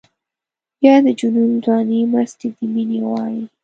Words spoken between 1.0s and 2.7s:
د جنون ځواني مستي د